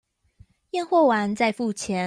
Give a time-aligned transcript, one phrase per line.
[0.71, 1.99] 驗貨完再付錢